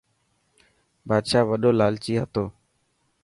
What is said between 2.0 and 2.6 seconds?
هتو.